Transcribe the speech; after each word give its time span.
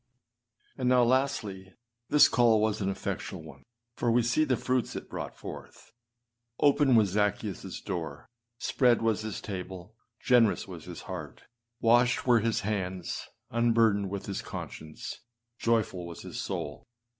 8. 0.77 0.81
And 0.81 0.89
now, 0.89 1.03
lasdy, 1.03 1.75
this 2.09 2.27
call 2.27 2.59
was 2.59 2.81
an 2.81 2.89
effectual 2.89 3.43
one, 3.43 3.61
for 3.95 4.09
we 4.11 4.23
see 4.23 4.43
the 4.43 4.57
fruits 4.57 4.95
it 4.95 5.07
brought 5.11 5.37
forth. 5.37 5.91
Open 6.59 6.95
was 6.95 7.13
Zaccheusâs 7.13 7.85
door; 7.85 8.27
spread 8.57 9.03
was 9.03 9.21
his 9.21 9.39
table; 9.39 9.93
generous 10.19 10.67
was 10.67 10.85
his 10.85 11.01
heart; 11.03 11.43
washed 11.81 12.25
were 12.25 12.39
his 12.39 12.61
hands; 12.61 13.27
unburdened 13.51 14.09
was 14.09 14.25
his 14.25 14.41
conscience; 14.41 15.19
joyful 15.59 16.07
was 16.07 16.23
his 16.23 16.41
soul. 16.41 16.87